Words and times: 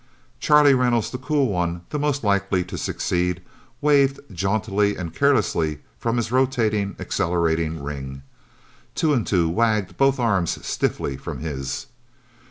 Charlie 0.39 0.73
Reynolds, 0.73 1.11
the 1.11 1.19
cool 1.19 1.45
one, 1.49 1.81
the 1.91 1.99
most 1.99 2.23
likely 2.23 2.63
to 2.63 2.75
succeed, 2.75 3.39
waved 3.81 4.19
jauntily 4.33 4.95
and 4.95 5.13
carelessly 5.13 5.77
from 5.99 6.17
his 6.17 6.31
rotating, 6.31 6.95
accelerating 6.97 7.83
ring. 7.83 8.23
Two 8.95 9.13
and 9.13 9.27
Two 9.27 9.47
wagged 9.47 9.97
both 9.97 10.19
arms 10.19 10.65
stiffly 10.65 11.17
from 11.17 11.41
his. 11.41 11.85